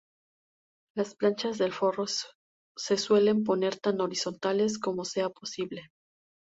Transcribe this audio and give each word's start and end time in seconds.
Las 0.95 1.13
planchas 1.13 1.59
del 1.59 1.73
forro 1.73 2.05
se 2.07 2.97
suelen 2.97 3.43
poner 3.43 3.77
tan 3.79 4.01
horizontales 4.01 4.79
como 4.79 5.05
sea 5.05 5.29
posible. 5.29 5.91